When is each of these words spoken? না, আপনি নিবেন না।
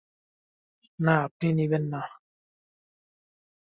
না, 0.99 1.13
আপনি 1.23 1.47
নিবেন 1.53 1.83
না। 1.93 2.01